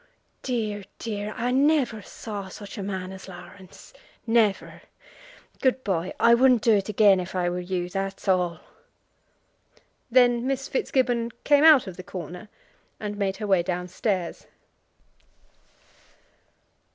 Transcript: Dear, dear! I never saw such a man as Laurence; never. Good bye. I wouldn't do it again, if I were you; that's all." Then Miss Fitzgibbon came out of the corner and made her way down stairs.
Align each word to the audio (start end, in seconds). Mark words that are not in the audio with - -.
Dear, 0.41 0.83
dear! 0.97 1.31
I 1.37 1.51
never 1.51 2.01
saw 2.01 2.47
such 2.47 2.75
a 2.75 2.81
man 2.81 3.11
as 3.11 3.27
Laurence; 3.27 3.93
never. 4.25 4.81
Good 5.61 5.83
bye. 5.83 6.15
I 6.19 6.33
wouldn't 6.33 6.63
do 6.63 6.73
it 6.75 6.89
again, 6.89 7.19
if 7.19 7.35
I 7.35 7.49
were 7.51 7.59
you; 7.59 7.87
that's 7.87 8.27
all." 8.27 8.61
Then 10.09 10.47
Miss 10.47 10.67
Fitzgibbon 10.67 11.33
came 11.43 11.63
out 11.63 11.85
of 11.85 11.97
the 11.97 12.03
corner 12.03 12.49
and 12.99 13.15
made 13.15 13.37
her 13.37 13.45
way 13.45 13.61
down 13.61 13.87
stairs. 13.87 14.47